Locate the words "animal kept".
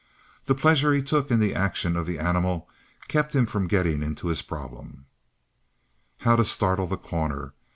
2.17-3.35